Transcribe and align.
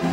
Muharrem'in 0.00 0.12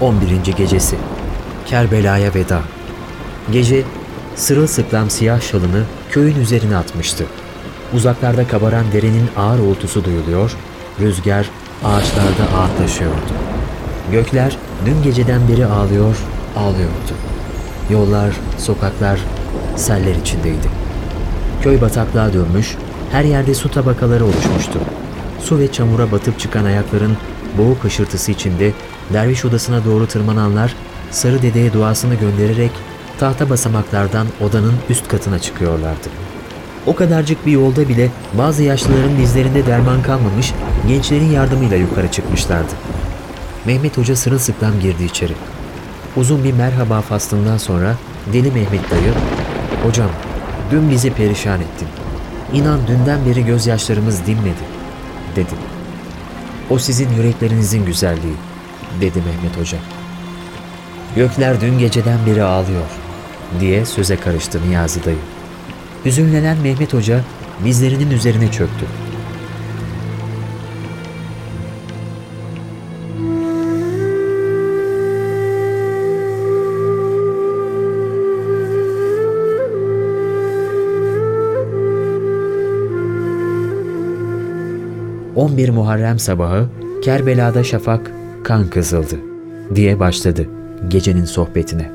11. 0.00 0.56
gecesi. 0.56 0.96
Kerbela'ya 1.66 2.34
veda. 2.34 2.60
Gece 3.52 3.82
sırılsıklam 4.36 5.10
siyah 5.10 5.40
şalını 5.40 5.84
köyün 6.10 6.40
üzerine 6.40 6.76
atmıştı. 6.76 7.26
Uzaklarda 7.94 8.48
kabaran 8.48 8.92
derenin 8.92 9.28
ağır 9.36 9.58
uğultusu 9.58 10.04
duyuluyor, 10.04 10.56
rüzgar 11.00 11.50
ağaçlarda 11.84 12.58
ağıtlaşıyordu. 12.58 13.32
Gökler 14.12 14.56
dün 14.86 15.02
geceden 15.02 15.48
beri 15.48 15.66
ağlıyor, 15.66 16.16
ağlıyordu. 16.56 17.39
Yollar, 17.92 18.36
sokaklar 18.58 19.20
seller 19.76 20.14
içindeydi. 20.14 20.68
Köy 21.62 21.80
bataklığa 21.80 22.32
dönmüş, 22.32 22.76
her 23.12 23.24
yerde 23.24 23.54
su 23.54 23.70
tabakaları 23.70 24.24
oluşmuştu. 24.24 24.78
Su 25.40 25.58
ve 25.58 25.72
çamura 25.72 26.12
batıp 26.12 26.38
çıkan 26.38 26.64
ayakların 26.64 27.16
boğuk 27.58 27.84
hışırtısı 27.84 28.32
içinde 28.32 28.72
derviş 29.12 29.44
odasına 29.44 29.84
doğru 29.84 30.06
tırmananlar 30.06 30.74
Sarı 31.10 31.42
Dede'ye 31.42 31.72
duasını 31.72 32.14
göndererek 32.14 32.70
tahta 33.18 33.50
basamaklardan 33.50 34.26
odanın 34.40 34.74
üst 34.90 35.08
katına 35.08 35.38
çıkıyorlardı. 35.38 36.08
O 36.86 36.94
kadarcık 36.94 37.46
bir 37.46 37.52
yolda 37.52 37.88
bile 37.88 38.10
bazı 38.38 38.62
yaşlıların 38.62 39.18
dizlerinde 39.18 39.66
derman 39.66 40.02
kalmamış, 40.02 40.52
gençlerin 40.88 41.30
yardımıyla 41.30 41.76
yukarı 41.76 42.08
çıkmışlardı. 42.08 42.72
Mehmet 43.64 43.98
Hoca 43.98 44.16
sırılsıklam 44.16 44.80
girdi 44.80 45.04
içeri. 45.04 45.32
Uzun 46.16 46.44
bir 46.44 46.52
merhaba 46.52 47.00
faslından 47.00 47.56
sonra 47.56 47.96
Deli 48.32 48.50
Mehmet 48.50 48.90
dayı, 48.90 49.12
''Hocam, 49.84 50.10
dün 50.70 50.90
bizi 50.90 51.10
perişan 51.10 51.60
ettin. 51.60 51.88
İnan 52.52 52.86
dünden 52.86 53.26
beri 53.26 53.46
gözyaşlarımız 53.46 54.26
dinmedi.'' 54.26 54.70
dedi. 55.36 55.54
''O 56.70 56.78
sizin 56.78 57.12
yüreklerinizin 57.12 57.86
güzelliği.'' 57.86 58.36
dedi 59.00 59.18
Mehmet 59.18 59.60
Hoca. 59.60 59.78
''Gökler 61.16 61.60
dün 61.60 61.78
geceden 61.78 62.18
beri 62.26 62.42
ağlıyor.'' 62.42 62.98
diye 63.60 63.86
söze 63.86 64.16
karıştı 64.16 64.60
Niyazi 64.68 65.04
dayı. 65.04 65.18
Hüzünlenen 66.04 66.58
Mehmet 66.58 66.94
Hoca 66.94 67.20
dizlerinin 67.64 68.10
üzerine 68.10 68.50
çöktü. 68.50 68.86
...11 85.40 85.70
Muharrem 85.70 86.18
sabahı 86.18 86.68
Kerbela'da 87.04 87.64
şafak 87.64 88.10
kan 88.44 88.70
kızıldı 88.70 89.16
diye 89.74 90.00
başladı 90.00 90.46
gecenin 90.88 91.24
sohbetine. 91.24 91.90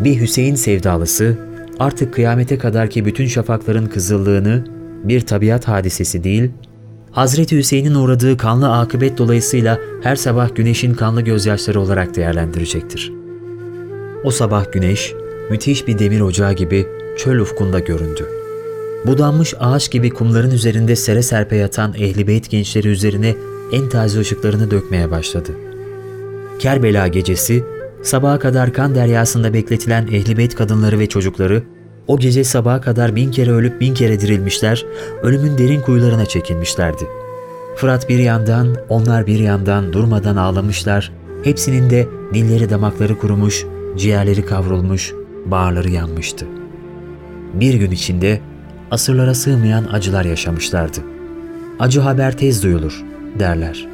Bir 0.00 0.20
Hüseyin 0.20 0.54
sevdalısı 0.54 1.38
artık 1.78 2.14
kıyamete 2.14 2.58
kadarki 2.58 3.04
bütün 3.04 3.26
şafakların 3.26 3.86
kızıllığını 3.86 4.64
bir 5.04 5.20
tabiat 5.20 5.68
hadisesi 5.68 6.24
değil, 6.24 6.50
Hazreti 7.10 7.56
Hüseyin'in 7.56 7.94
uğradığı 7.94 8.36
kanlı 8.36 8.78
akıbet 8.78 9.18
dolayısıyla 9.18 9.78
her 10.02 10.16
sabah 10.16 10.54
güneşin 10.54 10.94
kanlı 10.94 11.22
gözyaşları 11.22 11.80
olarak 11.80 12.16
değerlendirecektir. 12.16 13.12
O 14.24 14.30
sabah 14.30 14.72
güneş, 14.72 15.14
müthiş 15.50 15.86
bir 15.86 15.98
demir 15.98 16.20
ocağı 16.20 16.52
gibi 16.52 16.86
çöl 17.18 17.38
ufkunda 17.38 17.78
göründü. 17.78 18.39
Budanmış 19.06 19.54
ağaç 19.60 19.90
gibi 19.90 20.10
kumların 20.10 20.50
üzerinde 20.50 20.96
sere 20.96 21.22
serpe 21.22 21.56
yatan 21.56 21.94
ehli 21.94 22.26
beyt 22.26 22.50
gençleri 22.50 22.88
üzerine 22.88 23.34
en 23.72 23.88
taze 23.88 24.20
ışıklarını 24.20 24.70
dökmeye 24.70 25.10
başladı. 25.10 25.52
Kerbela 26.58 27.08
gecesi 27.08 27.64
Sabaha 28.02 28.38
kadar 28.38 28.72
kan 28.72 28.94
deryasında 28.94 29.54
bekletilen 29.54 30.06
ehlibeyt 30.06 30.54
kadınları 30.54 30.98
ve 30.98 31.06
çocukları, 31.06 31.62
o 32.06 32.18
gece 32.18 32.44
sabaha 32.44 32.80
kadar 32.80 33.16
bin 33.16 33.30
kere 33.30 33.50
ölüp 33.50 33.80
bin 33.80 33.94
kere 33.94 34.20
dirilmişler, 34.20 34.86
ölümün 35.22 35.58
derin 35.58 35.80
kuyularına 35.80 36.26
çekilmişlerdi. 36.26 37.04
Fırat 37.76 38.08
bir 38.08 38.18
yandan, 38.18 38.76
onlar 38.88 39.26
bir 39.26 39.38
yandan 39.38 39.92
durmadan 39.92 40.36
ağlamışlar, 40.36 41.12
hepsinin 41.44 41.90
de 41.90 42.08
dilleri 42.34 42.70
damakları 42.70 43.18
kurumuş, 43.18 43.66
ciğerleri 43.96 44.46
kavrulmuş, 44.46 45.12
bağırları 45.46 45.90
yanmıştı. 45.90 46.46
Bir 47.54 47.74
gün 47.74 47.90
içinde 47.90 48.40
asırlara 48.90 49.34
sığmayan 49.34 49.84
acılar 49.92 50.24
yaşamışlardı. 50.24 51.00
Acı 51.78 52.00
haber 52.00 52.38
tez 52.38 52.62
duyulur, 52.62 53.04
derler. 53.38 53.86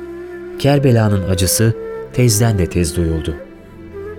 Kerbela'nın 0.59 1.29
acısı 1.29 1.75
tezden 2.13 2.59
de 2.59 2.67
tez 2.67 2.97
duyuldu.'' 2.97 3.47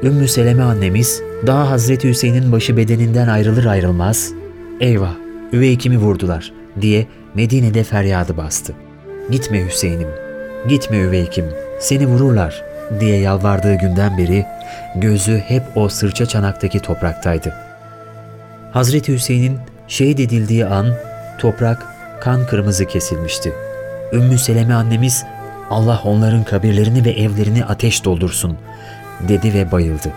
Ümmü 0.04 0.28
Seleme 0.28 0.64
annemiz 0.64 1.22
daha 1.48 1.70
Hazreti 1.70 2.10
Hüseyin'in 2.10 2.52
başı 2.52 2.78
bedeninden 2.78 3.28
ayrılır 3.28 3.66
ayrılmaz 3.66 4.32
eyvah 4.80 5.14
üveykimi 5.54 5.98
vurdular 5.98 6.54
diye 6.82 7.08
Medine'de 7.36 7.84
feryadı 7.84 8.38
bastı. 8.38 8.74
Gitme 9.32 9.66
Hüseyin'im, 9.66 10.08
gitme 10.68 10.98
üveykim, 10.98 11.46
seni 11.80 12.08
vururlar 12.08 12.64
diye 13.00 13.20
yalvardığı 13.20 13.76
günden 13.76 14.18
beri 14.18 14.46
gözü 14.96 15.38
hep 15.38 15.64
o 15.76 15.90
sırça 15.90 16.26
çanaktaki 16.26 16.80
topraktaydı. 16.80 17.54
Hazreti 18.72 19.14
Hüseyin'in 19.14 19.58
şehit 19.88 20.20
edildiği 20.20 20.66
an 20.66 20.88
toprak 21.40 21.86
kan 22.22 22.48
kırmızı 22.48 22.86
kesilmişti. 22.86 23.54
Ümmü 24.14 24.38
Seleme 24.38 24.74
annemiz 24.74 25.26
Allah 25.70 26.02
onların 26.06 26.44
kabirlerini 26.44 27.06
ve 27.06 27.12
evlerini 27.12 27.66
ateş 27.66 28.06
doldursun 28.06 28.58
dedi 29.28 29.54
ve 29.54 29.72
bayıldı. 29.72 30.12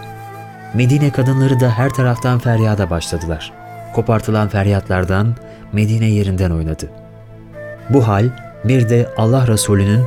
Medine 0.74 1.10
kadınları 1.10 1.60
da 1.60 1.70
her 1.70 1.90
taraftan 1.90 2.38
feryada 2.38 2.90
başladılar. 2.90 3.52
Kopartılan 3.94 4.48
feryatlardan 4.48 5.34
Medine 5.72 6.06
yerinden 6.06 6.50
oynadı. 6.50 6.90
Bu 7.90 8.08
hal 8.08 8.28
bir 8.64 8.88
de 8.88 9.08
Allah 9.16 9.46
Resulü'nün 9.46 10.04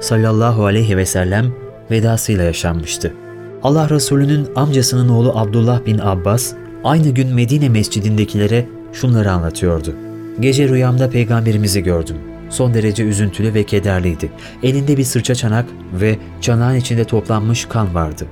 sallallahu 0.00 0.66
aleyhi 0.66 0.96
ve 0.96 1.06
sellem 1.06 1.52
vedasıyla 1.90 2.44
yaşanmıştı. 2.44 3.14
Allah 3.62 3.90
Resulü'nün 3.90 4.48
amcasının 4.56 5.08
oğlu 5.08 5.38
Abdullah 5.38 5.86
bin 5.86 5.98
Abbas 5.98 6.52
aynı 6.84 7.08
gün 7.08 7.34
Medine 7.34 7.68
mescidindekilere 7.68 8.66
şunları 8.94 9.32
anlatıyordu. 9.32 9.94
Gece 10.40 10.68
rüyamda 10.68 11.10
peygamberimizi 11.10 11.82
gördüm. 11.82 12.16
Son 12.50 12.74
derece 12.74 13.04
üzüntülü 13.04 13.54
ve 13.54 13.64
kederliydi. 13.64 14.30
Elinde 14.62 14.96
bir 14.96 15.04
sırça 15.04 15.34
çanak 15.34 15.66
ve 15.92 16.18
çanağın 16.40 16.76
içinde 16.76 17.04
toplanmış 17.04 17.64
kan 17.64 17.94
vardı. 17.94 18.26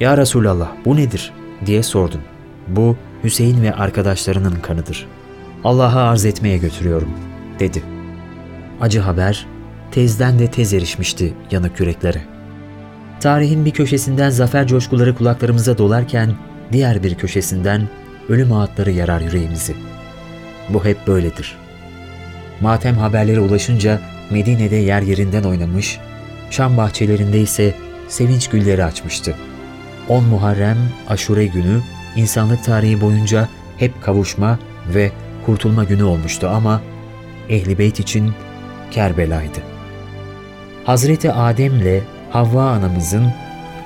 ''Ya 0.00 0.16
Resulallah 0.16 0.68
bu 0.84 0.96
nedir?'' 0.96 1.32
diye 1.66 1.82
sordum. 1.82 2.20
''Bu 2.68 2.96
Hüseyin 3.24 3.62
ve 3.62 3.74
arkadaşlarının 3.74 4.56
kanıdır. 4.62 5.06
Allah'a 5.64 6.10
arz 6.10 6.24
etmeye 6.24 6.58
götürüyorum.'' 6.58 7.14
dedi. 7.60 7.82
Acı 8.80 9.00
haber 9.00 9.46
tezden 9.90 10.38
de 10.38 10.50
tez 10.50 10.74
erişmişti 10.74 11.34
yanık 11.50 11.80
yüreklere. 11.80 12.22
Tarihin 13.20 13.64
bir 13.64 13.70
köşesinden 13.70 14.30
zafer 14.30 14.66
coşkuları 14.66 15.14
kulaklarımıza 15.14 15.78
dolarken 15.78 16.34
diğer 16.72 17.02
bir 17.02 17.14
köşesinden 17.14 17.88
ölüm 18.28 18.52
ağıtları 18.52 18.90
yarar 18.90 19.20
yüreğimizi. 19.20 19.74
Bu 20.68 20.84
hep 20.84 21.06
böyledir. 21.06 21.56
Matem 22.60 22.96
haberleri 22.96 23.40
ulaşınca 23.40 24.00
Medine'de 24.30 24.76
yer 24.76 25.02
yerinden 25.02 25.42
oynamış, 25.42 25.98
Şam 26.50 26.76
bahçelerinde 26.76 27.40
ise 27.40 27.74
sevinç 28.08 28.48
gülleri 28.48 28.84
açmıştı.'' 28.84 29.48
10 30.08 30.24
Muharrem 30.24 30.78
Aşure 31.08 31.46
günü 31.46 31.80
insanlık 32.16 32.64
tarihi 32.64 33.00
boyunca 33.00 33.48
hep 33.76 34.02
kavuşma 34.02 34.58
ve 34.94 35.10
kurtulma 35.46 35.84
günü 35.84 36.02
olmuştu 36.04 36.48
ama 36.48 36.80
Ehli 37.48 37.78
Beyt 37.78 38.00
için 38.00 38.32
Kerbela'ydı. 38.90 39.58
Hazreti 40.84 41.32
Adem'le 41.32 42.02
Havva 42.30 42.70
anamızın 42.70 43.32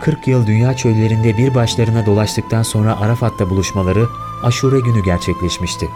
40 0.00 0.28
yıl 0.28 0.46
dünya 0.46 0.76
çöllerinde 0.76 1.38
bir 1.38 1.54
başlarına 1.54 2.06
dolaştıktan 2.06 2.62
sonra 2.62 3.00
Arafat'ta 3.00 3.50
buluşmaları 3.50 4.06
Aşure 4.42 4.80
günü 4.80 5.02
gerçekleşmişti. 5.02 5.88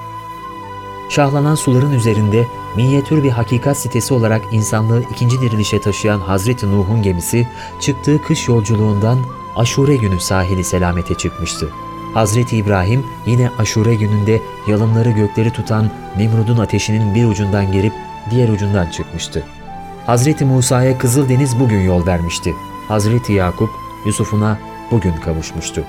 Şahlanan 1.09 1.55
suların 1.55 1.93
üzerinde 1.93 2.47
minyatür 2.77 3.23
bir 3.23 3.31
hakikat 3.31 3.79
sitesi 3.79 4.15
olarak 4.15 4.43
insanlığı 4.53 5.03
ikinci 5.11 5.41
dirilişe 5.41 5.81
taşıyan 5.81 6.21
Hazreti 6.21 6.73
Nuh'un 6.73 7.03
gemisi 7.03 7.49
çıktığı 7.81 8.23
kış 8.23 8.49
yolculuğundan 8.49 9.19
Aşure 9.57 9.97
günü 9.97 10.21
sahili 10.21 10.65
selamete 10.65 11.15
çıkmıştı. 11.15 11.69
Hazreti 12.15 12.57
İbrahim 12.57 13.07
yine 13.27 13.51
Aşure 13.59 13.95
gününde 13.95 14.43
yalımları 14.67 15.11
gökleri 15.11 15.51
tutan 15.51 15.91
Nemrud'un 16.17 16.59
ateşinin 16.59 17.15
bir 17.15 17.25
ucundan 17.25 17.73
girip 17.73 17.93
diğer 18.31 18.49
ucundan 18.49 18.91
çıkmıştı. 18.91 19.45
Hazreti 20.07 20.45
Musa'ya 20.45 20.99
Kızıldeniz 20.99 21.61
bugün 21.61 21.81
yol 21.81 22.07
vermişti. 22.07 22.55
Hazreti 22.89 23.33
Yakup 23.33 23.71
Yusuf'una 24.07 24.59
bugün 24.91 25.13
kavuşmuştu. 25.13 25.85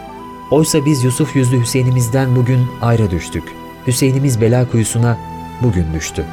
Oysa 0.51 0.85
biz 0.85 1.03
Yusuf 1.03 1.35
yüzlü 1.35 1.61
Hüseyin'imizden 1.61 2.35
bugün 2.35 2.67
ayrı 2.81 3.11
düştük. 3.11 3.43
Hüseyin'imiz 3.87 4.41
bela 4.41 4.71
kuyusuna 4.71 5.17
bugün 5.61 5.93
düştü. 5.93 6.25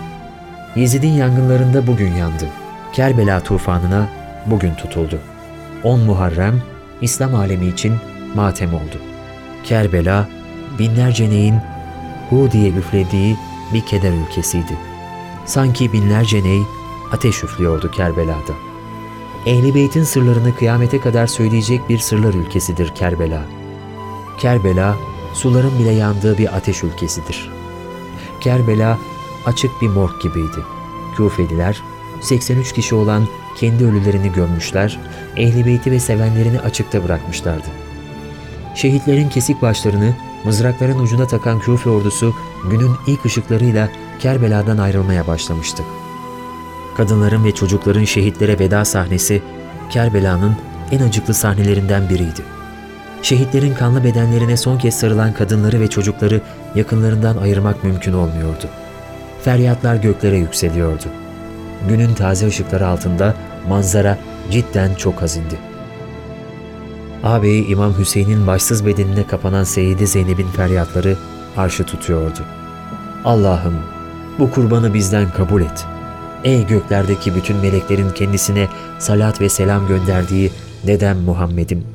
Yezid'in 0.77 1.13
yangınlarında 1.13 1.87
bugün 1.87 2.15
yandı. 2.15 2.49
Kerbela 2.93 3.41
tufanına 3.41 4.09
bugün 4.47 4.75
tutuldu. 4.75 5.19
10 5.85 6.01
Muharrem 6.01 6.63
İslam 7.01 7.35
alemi 7.35 7.67
için 7.67 7.95
matem 8.35 8.75
oldu. 8.75 8.99
Kerbela 9.65 10.29
binlerce 10.79 11.31
neyin 11.31 11.55
hu 12.31 12.49
diye 12.53 12.71
üflediği 12.71 13.37
bir 13.75 13.81
keder 13.81 14.13
ülkesiydi. 14.13 14.77
Sanki 15.47 15.93
binlerce 15.93 16.45
ney 16.45 16.63
ateş 17.13 17.45
üflüyordu 17.45 17.91
Kerbela'da. 17.91 18.53
Ehli 19.47 19.75
Beyt'in 19.75 20.05
sırlarını 20.05 20.57
kıyamete 20.57 21.01
kadar 21.01 21.27
söyleyecek 21.27 21.89
bir 21.89 21.99
sırlar 21.99 22.35
ülkesidir 22.35 22.89
Kerbela. 22.95 23.64
Kerbela, 24.39 24.97
suların 25.35 25.79
bile 25.79 25.91
yandığı 25.91 26.39
bir 26.39 26.57
ateş 26.57 26.85
ülkesidir. 26.85 27.51
Kerbela, 28.41 28.99
açık 29.47 29.71
bir 29.83 29.89
morg 29.89 30.23
gibiydi. 30.23 30.65
Küfeliler, 31.17 31.83
83 32.21 32.73
kişi 32.73 32.95
olan 32.95 33.29
kendi 33.57 33.85
ölülerini 33.85 34.33
gömmüşler, 34.33 34.99
Ehli 35.37 35.67
Beyt'i 35.67 35.91
ve 35.91 36.01
sevenlerini 36.01 36.61
açıkta 36.61 37.05
bırakmışlardı. 37.05 37.67
Şehitlerin 38.75 39.29
kesik 39.29 39.63
başlarını 39.63 40.15
mızrakların 40.45 40.99
ucuna 40.99 41.27
takan 41.27 41.61
Küfe 41.61 41.91
ordusu 41.91 42.35
günün 42.71 42.93
ilk 43.07 43.25
ışıklarıyla 43.25 43.89
Kerbela'dan 44.19 44.79
ayrılmaya 44.79 45.27
başlamıştı. 45.27 45.83
Kadınların 46.97 47.45
ve 47.45 47.55
çocukların 47.55 48.05
şehitlere 48.05 48.59
veda 48.59 48.85
sahnesi 48.85 49.43
Kerbela'nın 49.91 50.57
en 50.93 51.01
acıklı 51.01 51.35
sahnelerinden 51.35 52.09
biriydi. 52.09 52.43
Şehitlerin 53.25 53.75
kanlı 53.75 54.05
bedenlerine 54.05 54.57
son 54.57 54.79
kez 54.79 54.95
sarılan 54.95 55.33
kadınları 55.33 55.81
ve 55.81 55.89
çocukları 55.89 56.41
yakınlarından 56.75 57.37
ayırmak 57.37 57.85
mümkün 57.85 58.13
olmuyordu. 58.13 58.67
Feryatlar 59.43 59.97
göklere 59.97 60.37
yükseliyordu. 60.37 61.05
Günün 61.89 62.15
taze 62.15 62.47
ışıkları 62.47 62.87
altında 62.87 63.35
manzara 63.69 64.19
cidden 64.51 64.95
çok 64.95 65.23
hazindi. 65.23 65.59
Ağabeyi 67.23 67.67
İmam 67.67 67.99
Hüseyin'in 67.99 68.47
başsız 68.47 68.87
bedenine 68.87 69.27
kapanan 69.27 69.65
Seyyide 69.65 70.07
Zeynep'in 70.07 70.49
feryatları 70.49 71.17
arşı 71.57 71.85
tutuyordu. 71.85 72.41
Allah'ım 73.25 73.75
bu 74.39 74.51
kurbanı 74.51 74.95
bizden 74.95 75.31
kabul 75.31 75.63
et. 75.63 75.87
Ey 76.45 76.67
göklerdeki 76.67 77.35
bütün 77.35 77.57
meleklerin 77.57 78.11
kendisine 78.11 78.69
salat 78.99 79.41
ve 79.41 79.49
selam 79.49 79.89
gönderdiği 79.89 80.51
dedem 80.87 81.19
Muhammed'im. 81.19 81.94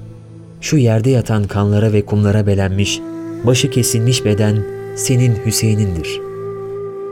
Şu 0.62 0.78
yerde 0.78 1.10
yatan 1.10 1.44
kanlara 1.44 1.94
ve 1.94 2.06
kumlara 2.06 2.48
belenmiş, 2.48 3.02
başı 3.44 3.70
kesilmiş 3.70 4.26
beden 4.26 4.58
senin 4.96 5.36
Hüseyin'indir. 5.46 6.22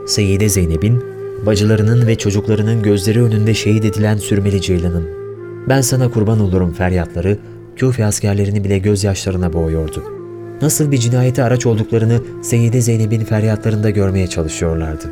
Seyyide 0.06 0.48
Zeynep'in, 0.48 1.02
bacılarının 1.46 2.06
ve 2.06 2.14
çocuklarının 2.14 2.82
gözleri 2.82 3.22
önünde 3.22 3.54
şehit 3.54 3.84
edilen 3.84 4.16
sürmeli 4.16 4.60
ceylanım. 4.60 5.08
Ben 5.68 5.80
sana 5.80 6.10
kurban 6.10 6.40
olurum 6.40 6.72
feryatları, 6.72 7.38
Küfe 7.76 8.04
askerlerini 8.04 8.64
bile 8.64 8.78
gözyaşlarına 8.78 9.52
boğuyordu. 9.52 10.02
Nasıl 10.62 10.92
bir 10.92 10.98
cinayete 10.98 11.42
araç 11.42 11.66
olduklarını 11.66 12.20
Seyyide 12.42 12.80
Zeynep'in 12.80 13.24
feryatlarında 13.24 13.90
görmeye 13.90 14.26
çalışıyorlardı. 14.26 15.10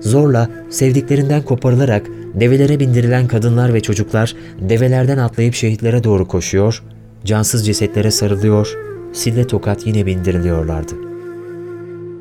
Zorla 0.00 0.50
sevdiklerinden 0.70 1.42
koparılarak 1.42 2.06
develere 2.34 2.80
bindirilen 2.80 3.28
kadınlar 3.28 3.74
ve 3.74 3.80
çocuklar 3.80 4.34
develerden 4.60 5.18
atlayıp 5.18 5.54
şehitlere 5.54 6.04
doğru 6.04 6.28
koşuyor, 6.28 6.82
cansız 7.24 7.66
cesetlere 7.66 8.10
sarılıyor, 8.10 8.74
sille 9.12 9.46
tokat 9.46 9.86
yine 9.86 10.06
bindiriliyorlardı. 10.06 10.94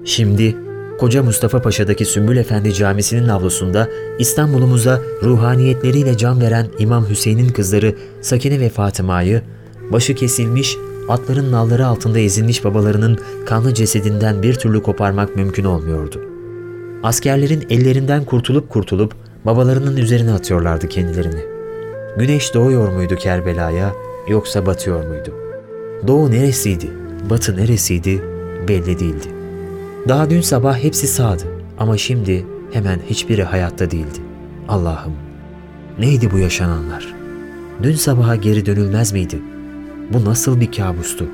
Şimdi 0.05 0.55
Koca 0.99 1.23
Mustafa 1.23 1.61
Paşa'daki 1.61 2.05
Sümbül 2.05 2.37
Efendi 2.37 2.73
Camisi'nin 2.73 3.27
avlusunda 3.27 3.89
İstanbul'umuza 4.19 5.01
ruhaniyetleriyle 5.23 6.17
can 6.17 6.41
veren 6.41 6.67
İmam 6.79 7.09
Hüseyin'in 7.09 7.49
kızları 7.49 7.95
Sakine 8.21 8.59
ve 8.59 8.69
Fatıma'yı, 8.69 9.41
başı 9.91 10.15
kesilmiş, 10.15 10.77
atların 11.09 11.51
nalları 11.51 11.87
altında 11.87 12.19
ezilmiş 12.19 12.63
babalarının 12.63 13.19
kanlı 13.45 13.73
cesedinden 13.73 14.43
bir 14.43 14.53
türlü 14.53 14.83
koparmak 14.83 15.35
mümkün 15.35 15.63
olmuyordu. 15.63 16.21
Askerlerin 17.03 17.65
ellerinden 17.69 18.25
kurtulup 18.25 18.69
kurtulup 18.69 19.15
babalarının 19.45 19.97
üzerine 19.97 20.31
atıyorlardı 20.31 20.87
kendilerini. 20.87 21.41
Güneş 22.17 22.53
doğuyor 22.53 22.89
muydu 22.89 23.15
Kerbela'ya 23.15 23.93
yoksa 24.27 24.65
batıyor 24.65 25.07
muydu? 25.07 25.33
Doğu 26.07 26.31
neresiydi, 26.31 26.91
batı 27.29 27.57
neresiydi 27.57 28.21
belli 28.67 28.99
değildi. 28.99 29.27
Daha 30.07 30.29
dün 30.29 30.41
sabah 30.41 30.77
hepsi 30.77 31.07
sağdı 31.07 31.43
ama 31.79 31.97
şimdi 31.97 32.45
hemen 32.71 32.99
hiçbiri 33.09 33.43
hayatta 33.43 33.91
değildi. 33.91 34.19
Allah'ım 34.67 35.13
neydi 35.99 36.31
bu 36.31 36.37
yaşananlar? 36.37 37.15
Dün 37.83 37.93
sabaha 37.93 38.35
geri 38.35 38.65
dönülmez 38.65 39.13
miydi? 39.13 39.39
Bu 40.13 40.25
nasıl 40.25 40.59
bir 40.59 40.71
kabustu? 40.71 41.25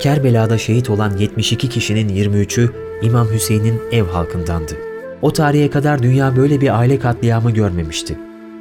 Kerbela'da 0.00 0.58
şehit 0.58 0.90
olan 0.90 1.16
72 1.16 1.68
kişinin 1.68 2.08
23'ü 2.08 2.70
İmam 3.02 3.28
Hüseyin'in 3.28 3.80
ev 3.92 4.04
halkındandı. 4.04 4.76
O 5.22 5.32
tarihe 5.32 5.70
kadar 5.70 6.02
dünya 6.02 6.36
böyle 6.36 6.60
bir 6.60 6.78
aile 6.78 6.98
katliamı 6.98 7.50
görmemişti. 7.50 8.18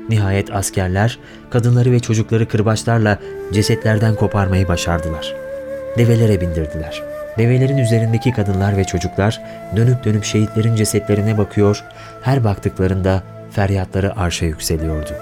Nihayet 0.10 0.56
askerler 0.56 1.20
kadınları 1.50 1.92
ve 1.92 2.00
çocukları 2.00 2.48
kırbaçlarla 2.48 3.20
cesetlerden 3.54 4.16
koparmayı 4.16 4.68
başardılar. 4.68 5.36
Develere 5.98 6.42
bindirdiler. 6.42 7.04
Develerin 7.38 7.78
üzerindeki 7.78 8.32
kadınlar 8.32 8.78
ve 8.78 8.84
çocuklar 8.84 9.42
dönüp 9.76 10.06
dönüp 10.06 10.24
şehitlerin 10.24 10.76
cesetlerine 10.76 11.38
bakıyor, 11.38 11.84
her 12.22 12.44
baktıklarında 12.44 13.24
feryatları 13.52 14.20
arşa 14.20 14.46
yükseliyordu. 14.46 15.14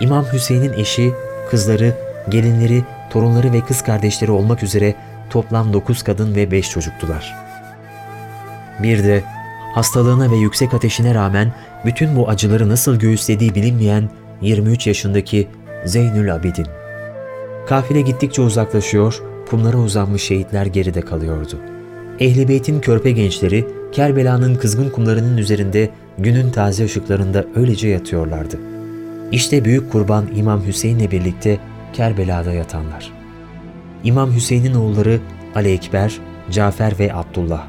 İmam 0.00 0.24
Hüseyin'in 0.32 0.72
eşi, 0.72 1.12
kızları, 1.50 1.92
gelinleri, 2.28 2.84
torunları 3.10 3.52
ve 3.52 3.60
kız 3.60 3.82
kardeşleri 3.82 4.30
olmak 4.30 4.62
üzere 4.62 4.94
toplam 5.30 5.72
9 5.72 6.02
kadın 6.02 6.34
ve 6.34 6.50
5 6.50 6.70
çocuktular. 6.70 7.34
Bir 8.82 9.04
de 9.04 9.22
hastalığına 9.74 10.30
ve 10.30 10.36
yüksek 10.36 10.74
ateşine 10.74 11.14
rağmen 11.14 11.52
bütün 11.84 12.16
bu 12.16 12.28
acıları 12.28 12.68
nasıl 12.68 12.96
göğüslediği 12.96 13.54
bilinmeyen 13.54 14.10
23 14.40 14.86
yaşındaki 14.86 15.48
Zeynül 15.84 16.34
Abidin. 16.34 16.66
Kafile 17.66 18.00
gittikçe 18.00 18.42
uzaklaşıyor, 18.42 19.22
kumlara 19.50 19.76
uzanmış 19.76 20.22
şehitler 20.22 20.66
geride 20.66 21.00
kalıyordu. 21.00 21.58
Ehli 22.20 22.48
Beyt'in 22.48 22.80
körpe 22.80 23.10
gençleri 23.10 23.66
Kerbela'nın 23.92 24.54
kızgın 24.54 24.90
kumlarının 24.90 25.36
üzerinde 25.36 25.90
günün 26.18 26.50
taze 26.50 26.84
ışıklarında 26.84 27.44
öylece 27.56 27.88
yatıyorlardı. 27.88 28.58
İşte 29.32 29.64
büyük 29.64 29.92
kurban 29.92 30.26
İmam 30.36 30.66
Hüseyin'le 30.66 31.10
birlikte 31.10 31.58
Kerbela'da 31.92 32.52
yatanlar. 32.52 33.12
İmam 34.04 34.34
Hüseyin'in 34.34 34.74
oğulları 34.74 35.20
Ali 35.54 35.68
Ekber, 35.68 36.18
Cafer 36.50 36.98
ve 36.98 37.14
Abdullah. 37.14 37.66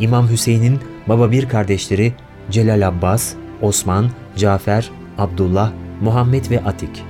İmam 0.00 0.30
Hüseyin'in 0.30 0.78
baba 1.08 1.30
bir 1.30 1.48
kardeşleri 1.48 2.12
Celal 2.50 2.88
Abbas, 2.88 3.34
Osman, 3.62 4.10
Cafer, 4.36 4.90
Abdullah, 5.18 5.72
Muhammed 6.00 6.50
ve 6.50 6.64
Atik. 6.64 7.04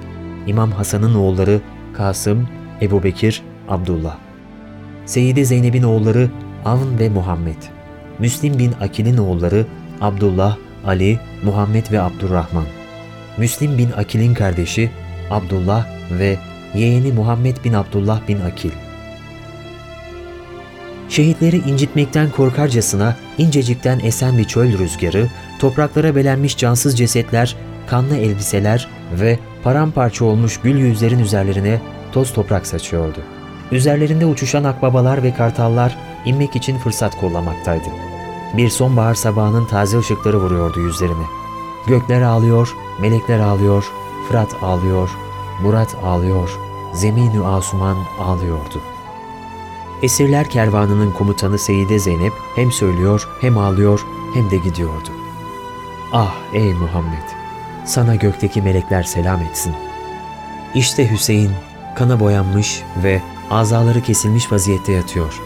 İmam 0.47 0.71
Hasan'ın 0.71 1.15
oğulları 1.15 1.61
Kasım, 1.93 2.49
Ebu 2.83 3.03
Bekir, 3.03 3.43
Abdullah. 3.69 4.17
Seyyide 5.07 5.45
Zeynep'in 5.45 5.83
oğulları 5.83 6.31
Avn 6.65 6.99
ve 6.99 7.09
Muhammed. 7.09 7.63
Müslim 8.19 8.59
bin 8.59 8.73
Akil'in 8.81 9.17
oğulları 9.17 9.67
Abdullah, 10.01 10.57
Ali, 10.87 11.21
Muhammed 11.45 11.91
ve 11.93 12.01
Abdurrahman. 12.01 12.65
Müslim 13.39 13.79
bin 13.79 13.91
Akil'in 13.97 14.35
kardeşi 14.35 14.91
Abdullah 15.31 15.87
ve 16.11 16.37
yeğeni 16.75 17.13
Muhammed 17.13 17.57
bin 17.65 17.73
Abdullah 17.73 18.29
bin 18.29 18.41
Akil. 18.41 18.71
Şehitleri 21.13 21.57
incitmekten 21.57 22.31
korkarcasına 22.31 23.17
incecikten 23.39 23.99
esen 23.99 24.39
bir 24.39 24.45
çöl 24.45 24.79
rüzgarı, 24.79 25.29
topraklara 25.59 26.17
belenmiş 26.17 26.57
cansız 26.57 26.99
cesetler, 26.99 27.57
kanlı 27.87 28.17
elbiseler 28.17 28.89
ve 29.21 29.39
paramparça 29.65 30.25
olmuş 30.25 30.61
gül 30.61 30.77
yüzlerin 30.77 31.19
üzerlerine 31.19 31.81
toz 32.13 32.33
toprak 32.33 32.67
saçıyordu. 32.67 33.19
Üzerlerinde 33.73 34.27
uçuşan 34.27 34.65
akbabalar 34.65 35.23
ve 35.23 35.35
kartallar 35.35 35.99
inmek 36.25 36.57
için 36.57 36.79
fırsat 36.79 37.21
kollamaktaydı. 37.21 37.89
Bir 38.57 38.69
sonbahar 38.69 39.15
sabahının 39.15 39.67
taze 39.67 39.99
ışıkları 39.99 40.41
vuruyordu 40.41 40.81
yüzlerine. 40.81 41.27
Gökler 41.87 42.23
ağlıyor, 42.23 42.77
melekler 43.01 43.39
ağlıyor, 43.39 43.85
Fırat 44.29 44.63
ağlıyor, 44.63 45.11
Murat 45.63 45.95
ağlıyor, 46.05 46.59
Zeminü 46.95 47.45
Asuman 47.45 47.97
ağlıyordu. 48.21 48.92
Esirler 50.03 50.51
kervanının 50.51 51.13
komutanı 51.13 51.59
Seyide 51.59 51.99
Zeynep 51.99 52.33
hem 52.55 52.73
söylüyor 52.73 53.29
hem 53.41 53.59
ağlıyor 53.59 54.07
hem 54.35 54.51
de 54.51 54.57
gidiyordu. 54.57 55.09
Ah 56.13 56.35
ey 56.53 56.75
Muhammed! 56.75 57.29
Sana 57.85 58.15
gökteki 58.15 58.63
melekler 58.63 59.03
selam 59.03 59.41
etsin. 59.41 59.75
İşte 60.75 61.11
Hüseyin 61.11 61.51
kana 61.95 62.21
boyanmış 62.21 62.83
ve 63.03 63.23
azaları 63.51 64.03
kesilmiş 64.03 64.53
vaziyette 64.53 64.93
yatıyor. 64.93 65.41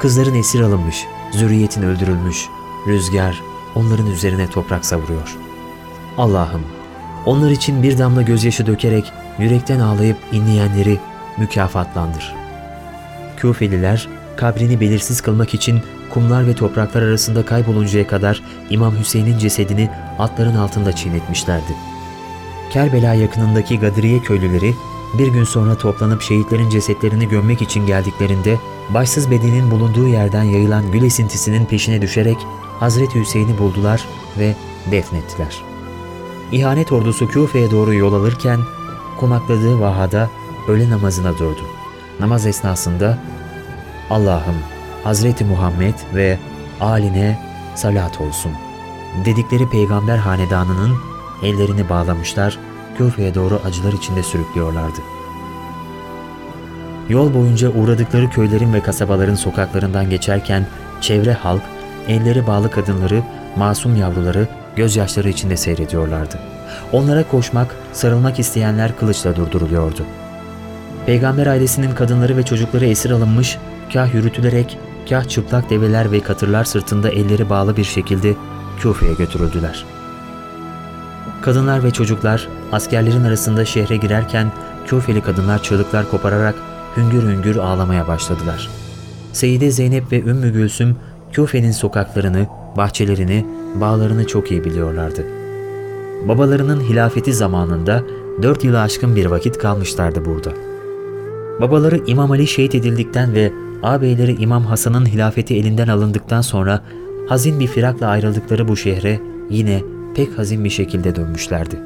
Kızların 0.00 0.34
esir 0.34 0.60
alınmış, 0.60 1.06
zürriyetin 1.30 1.82
öldürülmüş, 1.82 2.48
rüzgar 2.86 3.42
onların 3.74 4.06
üzerine 4.06 4.46
toprak 4.50 4.84
savuruyor. 4.84 5.36
Allah'ım, 6.18 6.62
onlar 7.26 7.50
için 7.50 7.82
bir 7.82 7.98
damla 7.98 8.22
gözyaşı 8.22 8.66
dökerek 8.66 9.12
yürekten 9.38 9.80
ağlayıp 9.80 10.16
inleyenleri 10.32 10.98
mükafatlandır. 11.38 12.39
Küfeliler 13.40 14.08
kabrini 14.36 14.80
belirsiz 14.80 15.20
kılmak 15.20 15.54
için 15.54 15.80
kumlar 16.10 16.46
ve 16.46 16.54
topraklar 16.54 17.02
arasında 17.02 17.44
kayboluncaya 17.44 18.06
kadar 18.06 18.42
İmam 18.70 18.98
Hüseyin'in 18.98 19.38
cesedini 19.38 19.90
atların 20.18 20.54
altında 20.54 20.92
çiğnetmişlerdi. 20.92 21.72
Kerbela 22.70 23.14
yakınındaki 23.14 23.78
Gadiriye 23.78 24.20
köylüleri 24.20 24.74
bir 25.18 25.28
gün 25.28 25.44
sonra 25.44 25.78
toplanıp 25.78 26.22
şehitlerin 26.22 26.70
cesetlerini 26.70 27.28
gömmek 27.28 27.62
için 27.62 27.86
geldiklerinde 27.86 28.58
başsız 28.94 29.30
bedenin 29.30 29.70
bulunduğu 29.70 30.06
yerden 30.06 30.42
yayılan 30.42 30.92
gül 30.92 31.02
esintisinin 31.02 31.64
peşine 31.64 32.02
düşerek 32.02 32.36
Hazreti 32.80 33.20
Hüseyin'i 33.20 33.58
buldular 33.58 34.04
ve 34.38 34.54
defnettiler. 34.90 35.56
İhanet 36.52 36.92
ordusu 36.92 37.28
Küfe'ye 37.28 37.70
doğru 37.70 37.94
yol 37.94 38.12
alırken 38.12 38.60
konakladığı 39.18 39.80
vahada 39.80 40.30
öğle 40.68 40.90
namazına 40.90 41.38
durdu. 41.38 41.79
Namaz 42.20 42.46
esnasında 42.46 43.18
Allah'ım 44.10 44.56
Hazreti 45.04 45.44
Muhammed 45.44 45.94
ve 46.14 46.38
aline 46.80 47.38
salat 47.74 48.20
olsun 48.20 48.52
dedikleri 49.24 49.68
peygamber 49.68 50.16
hanedanının 50.16 50.96
ellerini 51.42 51.88
bağlamışlar, 51.88 52.58
Küfe'ye 52.98 53.34
doğru 53.34 53.60
acılar 53.64 53.92
içinde 53.92 54.22
sürüklüyorlardı. 54.22 55.00
Yol 57.08 57.34
boyunca 57.34 57.70
uğradıkları 57.70 58.30
köylerin 58.30 58.72
ve 58.72 58.82
kasabaların 58.82 59.34
sokaklarından 59.34 60.10
geçerken 60.10 60.66
çevre 61.00 61.32
halk, 61.32 61.62
elleri 62.08 62.46
bağlı 62.46 62.70
kadınları, 62.70 63.22
masum 63.56 63.96
yavruları 63.96 64.48
gözyaşları 64.76 65.28
içinde 65.28 65.56
seyrediyorlardı. 65.56 66.38
Onlara 66.92 67.28
koşmak, 67.28 67.76
sarılmak 67.92 68.38
isteyenler 68.38 68.96
kılıçla 68.96 69.36
durduruluyordu. 69.36 70.06
Peygamber 71.06 71.46
ailesinin 71.46 71.94
kadınları 71.94 72.36
ve 72.36 72.42
çocukları 72.42 72.86
esir 72.86 73.10
alınmış, 73.10 73.58
kah 73.92 74.14
yürütülerek, 74.14 74.78
kah 75.08 75.28
çıplak 75.28 75.70
develer 75.70 76.12
ve 76.12 76.20
katırlar 76.20 76.64
sırtında 76.64 77.10
elleri 77.10 77.50
bağlı 77.50 77.76
bir 77.76 77.84
şekilde 77.84 78.34
Küfe'ye 78.80 79.14
götürüldüler. 79.14 79.84
Kadınlar 81.42 81.84
ve 81.84 81.90
çocuklar 81.90 82.48
askerlerin 82.72 83.24
arasında 83.24 83.64
şehre 83.64 83.96
girerken 83.96 84.52
Küfeli 84.86 85.20
kadınlar 85.20 85.62
çığlıklar 85.62 86.10
kopararak 86.10 86.54
hüngür 86.96 87.22
hüngür 87.22 87.56
ağlamaya 87.56 88.08
başladılar. 88.08 88.68
Seyide 89.32 89.70
Zeynep 89.70 90.12
ve 90.12 90.20
Ümmü 90.20 90.52
Gülsüm 90.52 90.96
Küfe'nin 91.32 91.72
sokaklarını, 91.72 92.46
bahçelerini, 92.76 93.46
bağlarını 93.74 94.26
çok 94.26 94.50
iyi 94.50 94.64
biliyorlardı. 94.64 95.26
Babalarının 96.28 96.80
hilafeti 96.80 97.34
zamanında 97.34 98.02
dört 98.42 98.64
yılı 98.64 98.80
aşkın 98.80 99.16
bir 99.16 99.26
vakit 99.26 99.58
kalmışlardı 99.58 100.24
burada. 100.24 100.69
Babaları 101.60 102.00
İmam 102.06 102.30
Ali 102.30 102.46
şehit 102.46 102.74
edildikten 102.74 103.34
ve 103.34 103.52
ağabeyleri 103.82 104.42
İmam 104.42 104.64
Hasan'ın 104.64 105.06
hilafeti 105.06 105.56
elinden 105.56 105.88
alındıktan 105.88 106.40
sonra 106.40 106.82
hazin 107.28 107.60
bir 107.60 107.66
firakla 107.66 108.06
ayrıldıkları 108.06 108.68
bu 108.68 108.76
şehre 108.76 109.20
yine 109.50 109.82
pek 110.16 110.38
hazin 110.38 110.64
bir 110.64 110.70
şekilde 110.70 111.16
dönmüşlerdi. 111.16 111.80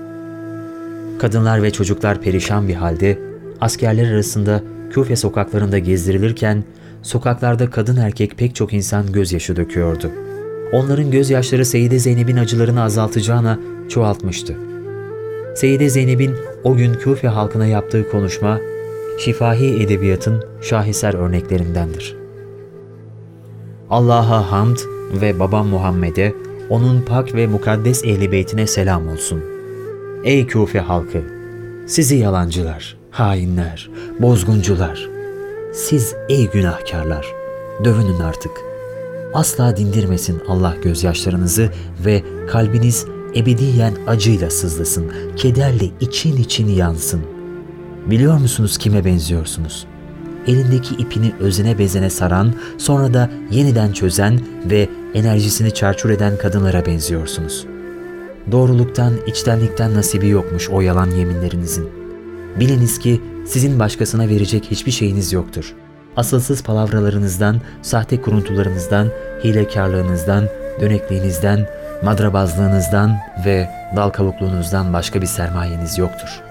Kadınlar 1.18 1.62
ve 1.62 1.70
çocuklar 1.70 2.20
perişan 2.20 2.68
bir 2.68 2.74
halde 2.74 3.18
askerler 3.60 4.12
arasında 4.12 4.62
Küfe 4.90 5.16
sokaklarında 5.16 5.78
gezdirilirken 5.78 6.64
sokaklarda 7.02 7.70
kadın 7.70 7.96
erkek 7.96 8.38
pek 8.38 8.54
çok 8.54 8.72
insan 8.72 9.12
gözyaşı 9.12 9.56
döküyordu. 9.56 10.10
Onların 10.72 11.10
gözyaşları 11.10 11.64
Seyide 11.64 11.98
Zeynep'in 11.98 12.36
acılarını 12.36 12.82
azaltacağına 12.82 13.58
çoğaltmıştı. 13.88 14.56
Seyide 15.56 15.88
Zeynep'in 15.88 16.34
o 16.64 16.76
gün 16.76 16.94
Küfe 16.94 17.28
halkına 17.28 17.66
yaptığı 17.66 18.10
konuşma, 18.10 18.60
şifahi 19.18 19.82
edebiyatın 19.82 20.44
şaheser 20.60 21.14
örneklerindendir. 21.14 22.16
Allah'a 23.90 24.52
hamd 24.52 24.76
ve 25.20 25.38
babam 25.38 25.66
Muhammed'e, 25.66 26.34
onun 26.70 27.02
pak 27.02 27.34
ve 27.34 27.46
mukaddes 27.46 28.04
ehli 28.04 28.32
beytine 28.32 28.66
selam 28.66 29.08
olsun. 29.08 29.44
Ey 30.24 30.46
Küfe 30.46 30.80
halkı! 30.80 31.22
Sizi 31.86 32.16
yalancılar, 32.16 32.96
hainler, 33.10 33.90
bozguncular! 34.20 35.08
Siz 35.72 36.14
ey 36.28 36.50
günahkarlar! 36.50 37.26
Dövünün 37.84 38.20
artık. 38.20 38.52
Asla 39.34 39.76
dindirmesin 39.76 40.42
Allah 40.48 40.76
gözyaşlarınızı 40.82 41.70
ve 42.04 42.22
kalbiniz 42.48 43.06
ebediyen 43.36 43.94
acıyla 44.06 44.50
sızlasın, 44.50 45.12
kederle 45.36 45.90
için 46.00 46.36
için 46.36 46.68
yansın. 46.68 47.33
Biliyor 48.06 48.38
musunuz 48.38 48.78
kime 48.78 49.04
benziyorsunuz? 49.04 49.86
Elindeki 50.46 50.94
ipini 50.94 51.32
özene 51.40 51.78
bezene 51.78 52.10
saran, 52.10 52.54
sonra 52.78 53.14
da 53.14 53.30
yeniden 53.50 53.92
çözen 53.92 54.40
ve 54.70 54.88
enerjisini 55.14 55.74
çarçur 55.74 56.10
eden 56.10 56.38
kadınlara 56.38 56.86
benziyorsunuz. 56.86 57.66
Doğruluktan, 58.52 59.12
içtenlikten 59.26 59.94
nasibi 59.94 60.28
yokmuş 60.28 60.70
o 60.70 60.80
yalan 60.80 61.10
yeminlerinizin. 61.10 61.88
Biliniz 62.60 62.98
ki 62.98 63.20
sizin 63.46 63.78
başkasına 63.78 64.28
verecek 64.28 64.64
hiçbir 64.70 64.92
şeyiniz 64.92 65.32
yoktur. 65.32 65.74
Asılsız 66.16 66.62
palavralarınızdan, 66.62 67.60
sahte 67.82 68.20
kuruntularınızdan, 68.20 69.08
hilekarlığınızdan, 69.44 70.44
dönekliğinizden, 70.80 71.66
madrabazlığınızdan 72.02 73.16
ve 73.46 73.70
dal 73.96 74.10
kavukluğunuzdan 74.10 74.92
başka 74.92 75.22
bir 75.22 75.26
sermayeniz 75.26 75.98
yoktur. 75.98 76.43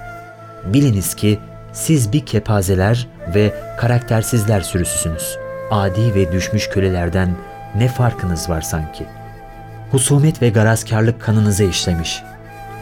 Biliniz 0.66 1.16
ki 1.16 1.40
siz 1.74 2.14
bir 2.14 2.26
kepazeler 2.26 3.08
ve 3.36 3.54
karaktersizler 3.78 4.62
sürüsüsünüz. 4.62 5.38
Adi 5.72 6.16
ve 6.16 6.32
düşmüş 6.32 6.70
kölelerden 6.70 7.36
ne 7.76 7.88
farkınız 7.88 8.50
var 8.50 8.62
sanki? 8.62 9.06
Husumet 9.92 10.42
ve 10.42 10.50
garazkarlık 10.50 11.22
kanınıza 11.22 11.64
işlemiş. 11.64 12.24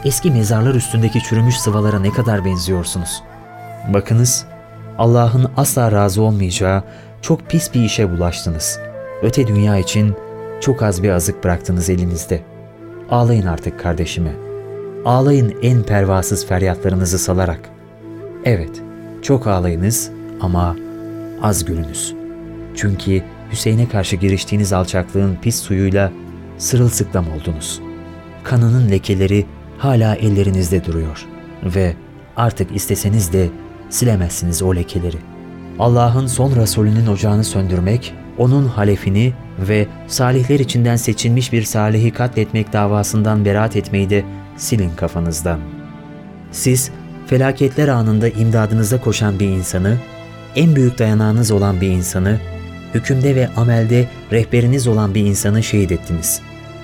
Eski 0.06 0.32
mezarlar 0.32 0.76
üstündeki 0.76 1.24
çürümüş 1.24 1.60
sıvalara 1.60 2.00
ne 2.00 2.12
kadar 2.12 2.46
benziyorsunuz. 2.46 3.24
Bakınız, 3.94 4.46
Allah'ın 4.98 5.52
asla 5.58 5.92
razı 5.92 6.22
olmayacağı 6.22 6.84
çok 7.22 7.50
pis 7.50 7.74
bir 7.74 7.84
işe 7.84 8.12
bulaştınız. 8.12 8.80
Öte 9.22 9.48
dünya 9.48 9.78
için 9.78 10.16
çok 10.62 10.84
az 10.84 11.04
bir 11.04 11.10
azık 11.10 11.44
bıraktınız 11.44 11.90
elinizde. 11.90 12.42
Ağlayın 13.10 13.48
artık 13.48 13.80
kardeşime. 13.80 14.32
Ağlayın 15.06 15.56
en 15.62 15.84
pervasız 15.84 16.48
feryatlarınızı 16.48 17.20
salarak. 17.20 17.71
Evet, 18.46 18.82
çok 19.22 19.48
ağlayınız 19.48 20.12
ama 20.42 20.76
az 21.42 21.66
gülünüz. 21.66 22.16
Çünkü 22.76 23.24
Hüseyin'e 23.52 23.90
karşı 23.90 24.16
giriştiğiniz 24.16 24.74
alçaklığın 24.74 25.38
pis 25.42 25.56
suyuyla 25.62 26.12
sırılsıklam 26.58 27.26
oldunuz. 27.32 27.82
Kanının 28.44 28.92
lekeleri 28.92 29.46
hala 29.78 30.16
ellerinizde 30.16 30.86
duruyor 30.86 31.26
ve 31.64 31.96
artık 32.38 32.76
isteseniz 32.76 33.34
de 33.34 33.50
silemezsiniz 33.90 34.62
o 34.62 34.76
lekeleri. 34.76 35.18
Allah'ın 35.80 36.28
son 36.28 36.56
Resulünün 36.56 37.08
ocağını 37.08 37.44
söndürmek, 37.44 38.14
onun 38.38 38.68
halefini 38.68 39.34
ve 39.60 39.88
salihler 40.08 40.60
içinden 40.60 40.96
seçilmiş 40.96 41.54
bir 41.54 41.64
salihi 41.64 42.12
katletmek 42.12 42.74
davasından 42.74 43.46
beraat 43.46 43.76
etmeyi 43.76 44.10
de 44.10 44.24
silin 44.58 44.92
kafanızdan. 44.96 45.60
Siz 46.52 46.92
felaketler 47.32 47.88
anında 47.88 48.30
imdadınıza 48.30 49.02
koşan 49.02 49.40
bir 49.40 49.48
insanı, 49.48 49.98
en 50.56 50.76
büyük 50.76 51.00
dayanağınız 51.00 51.52
olan 51.52 51.82
bir 51.82 51.88
insanı, 51.88 52.40
hükümde 52.94 53.36
ve 53.36 53.50
amelde 53.56 54.08
rehberiniz 54.32 54.88
olan 54.88 55.16
bir 55.16 55.26
insanı 55.26 55.64
şehit 55.64 55.92
ettiniz. 55.92 56.42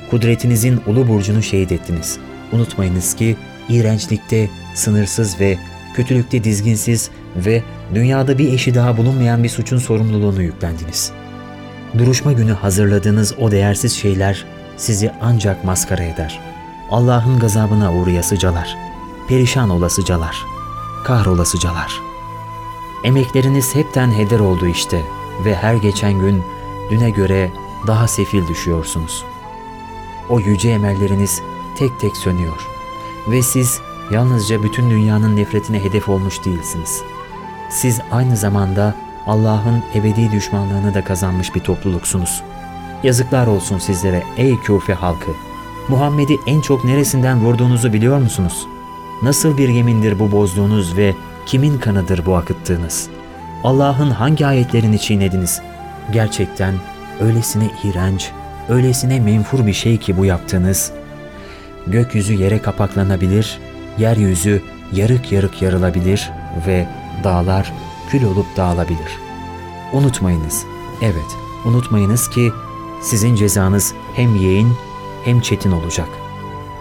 Kudretinizin 0.09 0.81
ulu 0.87 1.07
burcunu 1.07 1.43
şehit 1.43 1.71
ettiniz. 1.71 2.17
Unutmayınız 2.51 3.15
ki 3.15 3.35
iğrençlikte 3.69 4.49
sınırsız 4.75 5.39
ve 5.39 5.57
kötülükte 5.95 6.43
dizginsiz 6.43 7.09
ve 7.35 7.63
dünyada 7.95 8.37
bir 8.37 8.53
eşi 8.53 8.75
daha 8.75 8.97
bulunmayan 8.97 9.43
bir 9.43 9.49
suçun 9.49 9.77
sorumluluğunu 9.77 10.41
yüklendiniz. 10.41 11.11
Duruşma 11.97 12.33
günü 12.33 12.51
hazırladığınız 12.51 13.33
o 13.39 13.51
değersiz 13.51 13.93
şeyler 13.93 14.45
sizi 14.77 15.11
ancak 15.21 15.63
maskara 15.63 16.03
eder. 16.03 16.39
Allah'ın 16.91 17.39
gazabına 17.39 17.93
uğrayasıcalar, 17.93 18.77
perişan 19.27 19.69
olasıcalar, 19.69 20.45
kahrolasıcalar. 21.03 22.01
Emekleriniz 23.03 23.75
hepten 23.75 24.11
heder 24.11 24.39
oldu 24.39 24.67
işte 24.67 25.05
ve 25.45 25.55
her 25.55 25.75
geçen 25.75 26.19
gün 26.19 26.43
düne 26.89 27.09
göre 27.09 27.51
daha 27.87 28.07
sefil 28.07 28.47
düşüyorsunuz. 28.47 29.25
O 30.29 30.39
yüce 30.39 30.69
emelleriniz 30.69 31.41
tek 31.77 31.99
tek 31.99 32.17
sönüyor 32.17 32.67
ve 33.27 33.41
siz 33.41 33.81
yalnızca 34.11 34.63
bütün 34.63 34.89
dünyanın 34.89 35.35
nefretine 35.35 35.83
hedef 35.83 36.09
olmuş 36.09 36.45
değilsiniz. 36.45 37.01
Siz 37.69 37.99
aynı 38.11 38.37
zamanda 38.37 38.95
Allah'ın 39.27 39.83
ebedi 39.95 40.31
düşmanlığını 40.31 40.93
da 40.93 41.03
kazanmış 41.03 41.55
bir 41.55 41.59
topluluksunuz. 41.59 42.43
Yazıklar 43.03 43.47
olsun 43.47 43.77
sizlere 43.77 44.23
ey 44.37 44.59
Küfe 44.59 44.93
halkı. 44.93 45.31
Muhammed'i 45.87 46.39
en 46.47 46.61
çok 46.61 46.85
neresinden 46.85 47.41
vurduğunuzu 47.41 47.93
biliyor 47.93 48.17
musunuz? 48.17 48.67
Nasıl 49.21 49.57
bir 49.57 49.69
yemindir 49.69 50.19
bu 50.19 50.31
bozduğunuz 50.31 50.97
ve 50.97 51.13
kimin 51.45 51.77
kanıdır 51.77 52.25
bu 52.25 52.35
akıttığınız? 52.35 53.09
Allah'ın 53.63 54.09
hangi 54.11 54.47
ayetlerini 54.47 54.99
çiğnediniz? 54.99 55.61
Gerçekten 56.11 56.73
öylesine 57.19 57.71
iğrenç, 57.83 58.31
öylesine 58.69 59.19
menfur 59.19 59.65
bir 59.65 59.73
şey 59.73 59.97
ki 59.97 60.17
bu 60.17 60.25
yaptığınız. 60.25 60.91
Gökyüzü 61.87 62.33
yere 62.33 62.61
kapaklanabilir, 62.61 63.59
yeryüzü 63.97 64.61
yarık 64.93 65.31
yarık 65.31 65.61
yarılabilir 65.61 66.31
ve 66.67 66.87
dağlar 67.23 67.73
kül 68.09 68.23
olup 68.23 68.57
dağılabilir. 68.57 69.17
Unutmayınız, 69.93 70.65
evet 71.01 71.37
unutmayınız 71.65 72.29
ki 72.29 72.51
sizin 73.01 73.35
cezanız 73.35 73.93
hem 74.15 74.35
yeğin 74.35 74.73
hem 75.25 75.41
çetin 75.41 75.71
olacak. 75.71 76.09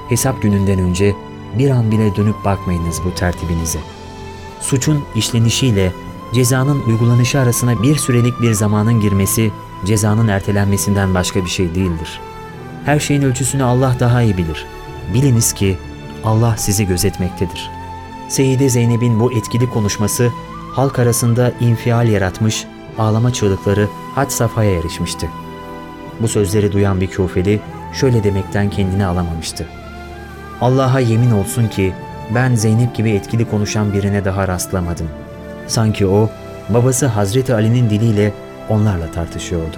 Hesap 0.08 0.42
gününden 0.42 0.78
önce 0.78 1.16
bir 1.58 1.70
an 1.70 1.90
bile 1.90 2.16
dönüp 2.16 2.44
bakmayınız 2.44 3.00
bu 3.04 3.14
tertibinize. 3.14 3.78
Suçun 4.60 5.04
işlenişiyle 5.14 5.92
cezanın 6.34 6.82
uygulanışı 6.82 7.40
arasına 7.40 7.82
bir 7.82 7.96
sürelik 7.96 8.40
bir 8.40 8.52
zamanın 8.52 9.00
girmesi 9.00 9.52
cezanın 9.84 10.28
ertelenmesinden 10.28 11.14
başka 11.14 11.44
bir 11.44 11.50
şey 11.50 11.74
değildir. 11.74 12.20
Her 12.84 13.00
şeyin 13.00 13.22
ölçüsünü 13.22 13.62
Allah 13.62 13.96
daha 14.00 14.22
iyi 14.22 14.36
bilir. 14.36 14.66
Biliniz 15.14 15.52
ki 15.52 15.76
Allah 16.24 16.56
sizi 16.56 16.86
gözetmektedir. 16.86 17.70
Seyyide 18.28 18.68
Zeynep'in 18.68 19.20
bu 19.20 19.32
etkili 19.32 19.70
konuşması 19.70 20.32
halk 20.72 20.98
arasında 20.98 21.52
infial 21.60 22.08
yaratmış, 22.08 22.64
ağlama 22.98 23.32
çığlıkları 23.32 23.88
had 24.14 24.30
safhaya 24.30 24.78
erişmişti. 24.78 25.30
Bu 26.20 26.28
sözleri 26.28 26.72
duyan 26.72 27.00
bir 27.00 27.06
küfeli 27.06 27.60
şöyle 27.92 28.24
demekten 28.24 28.70
kendini 28.70 29.06
alamamıştı. 29.06 29.68
Allah'a 30.60 31.00
yemin 31.00 31.30
olsun 31.30 31.68
ki 31.68 31.92
ben 32.34 32.54
Zeynep 32.54 32.94
gibi 32.94 33.10
etkili 33.10 33.50
konuşan 33.50 33.92
birine 33.92 34.24
daha 34.24 34.48
rastlamadım. 34.48 35.08
Sanki 35.66 36.06
o 36.06 36.30
babası 36.68 37.06
Hazreti 37.06 37.54
Ali'nin 37.54 37.90
diliyle 37.90 38.32
onlarla 38.68 39.12
tartışıyordu. 39.12 39.76